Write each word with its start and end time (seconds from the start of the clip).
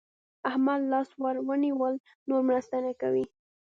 احمد 0.49 0.81
لاس 0.91 1.09
ور 1.21 1.35
ونيول؛ 1.47 1.93
نور 2.29 2.41
مرسته 2.49 2.77
نه 2.85 2.93
کوي. 3.01 3.25